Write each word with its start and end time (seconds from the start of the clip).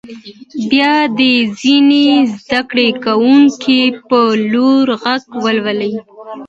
بیا 0.69 0.93
دې 1.17 1.33
ځینې 1.59 2.05
زده 2.39 2.61
کوونکي 3.05 3.79
په 4.07 4.19
لوړ 4.51 4.85
غږ 5.03 5.23
ولولي. 5.43 5.93